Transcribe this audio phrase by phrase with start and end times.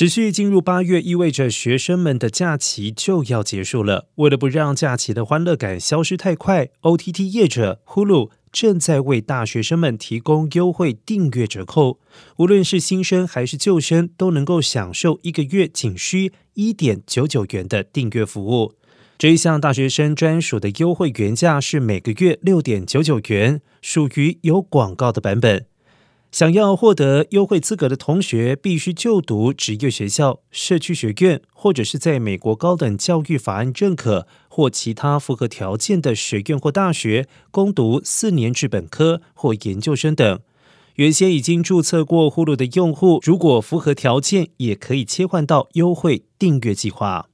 [0.00, 4.08] 持续进入八月，意味着学生们的假期就要结束了。
[4.14, 11.98] 为了不让假期的欢乐感消失太快，OTT 业者 Hulu 正在为大学生们提供优惠订阅折扣，
[12.38, 18.72] 无论是新生还是旧生，都能够享受一个月仅需一点九九元的订阅服务。
[19.18, 25.66] 这一项大学生专属的优惠原价是每个月六点九九元，属于有广告的版本。
[26.32, 40.40] 想要获得优惠资格的同学，必须就读职业学校、社区学院，或者是在美国高等教育法案认可或其他符合条件的学院或大学攻读四年制本科或研究生等。
[40.94, 47.29] 原先已经注册过呼噜的用户，如果符合条件，也可以切换到优惠订阅计划。